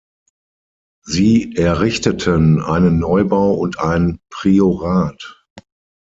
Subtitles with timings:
[1.05, 5.45] Sie errichteten einen Neubau und ein Priorat.